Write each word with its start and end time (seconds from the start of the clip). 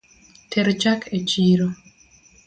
Ter 0.51 0.67
chak 0.81 1.01
e 1.15 1.17
chiro 1.29 1.67